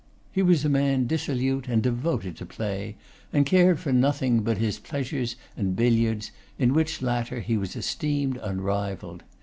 He 0.31 0.41
was 0.41 0.65
a 0.65 0.67
man 0.67 1.05
dissolute 1.05 1.67
and 1.67 1.83
devoted 1.83 2.35
to 2.37 2.45
play; 2.47 2.95
and 3.31 3.45
cared 3.45 3.79
for 3.79 3.93
nothing 3.93 4.37
much 4.37 4.43
but 4.43 4.57
his 4.57 4.79
pleasures 4.79 5.35
and 5.55 5.75
billiards, 5.75 6.31
in 6.57 6.73
which 6.73 7.03
latter 7.03 7.39
he 7.39 7.55
was 7.55 7.75
esteemed 7.75 8.37
unrivalled. 8.41 9.21